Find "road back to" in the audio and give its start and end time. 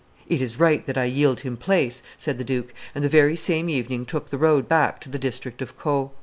4.39-5.09